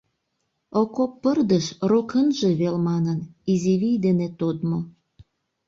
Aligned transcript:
Окоп 0.79 1.11
пырдыж, 1.21 1.65
рок 1.89 2.09
ынже 2.21 2.49
вел 2.59 2.75
манын, 2.87 3.19
изивий 3.51 3.97
дене 4.05 4.27
тодмо. 4.39 4.79